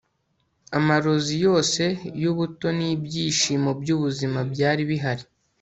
Amarozi 0.77 1.35
yose 1.45 1.83
yubuto 2.21 2.67
nibyishimo 2.77 3.69
byubuzima 3.81 4.39
byari 4.51 4.81
bihari 4.89 5.25